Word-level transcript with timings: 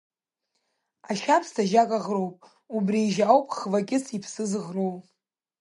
Ашьабсҭа 1.09 1.63
жьак 1.69 1.91
аӷроуп, 1.97 2.37
убри 2.75 2.99
ажьа 3.07 3.25
ауп 3.31 3.47
Хвакьыц 3.57 4.05
иԥсы 4.17 4.43
зыӷроу. 4.51 4.93